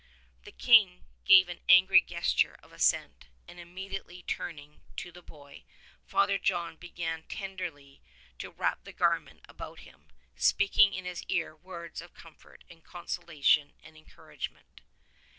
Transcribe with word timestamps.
The 0.45 0.51
King 0.51 1.05
gave 1.25 1.47
an 1.47 1.61
angry 1.69 2.01
gesture 2.01 2.57
of 2.63 2.71
assent, 2.71 3.27
and 3.47 3.59
imme 3.59 3.91
diately 3.91 4.25
turning 4.25 4.81
to 4.97 5.11
the 5.11 5.21
boy. 5.21 5.63
Father 6.07 6.39
John 6.39 6.75
began 6.75 7.21
tenderly 7.29 8.01
to 8.39 8.49
wrap 8.49 8.83
the 8.83 8.93
garment 8.93 9.41
about 9.47 9.81
him, 9.81 10.07
speaking 10.35 10.95
into 10.95 11.07
his 11.11 11.21
ear 11.27 11.55
words 11.55 12.01
of 12.01 12.15
comfort 12.15 12.63
and 12.67 12.83
consolation 12.83 13.73
and 13.83 13.95
encouragement. 13.95 14.81